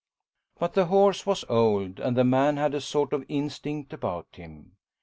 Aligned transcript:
But 0.57 0.73
the 0.73 0.85
horse 0.87 1.27
was 1.27 1.45
old 1.47 1.99
and 1.99 2.17
the 2.17 2.23
man 2.23 2.57
had 2.57 2.73
a 2.73 2.81
sort 2.81 3.13
of 3.13 3.23
instinct 3.29 3.93
about 3.93 4.25
him. 4.31 4.77